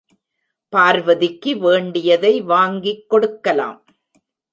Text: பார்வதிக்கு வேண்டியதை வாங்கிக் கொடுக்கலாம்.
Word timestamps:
பார்வதிக்கு 0.73 1.51
வேண்டியதை 1.57 2.31
வாங்கிக் 2.41 3.03
கொடுக்கலாம். 3.09 3.77